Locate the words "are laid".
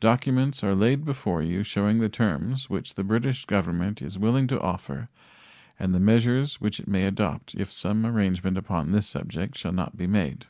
0.64-1.04